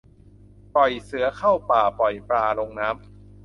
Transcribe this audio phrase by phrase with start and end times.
[0.73, 3.01] ปล่อยเสือเข้าป่า ปล่อยปลาลงน้ำ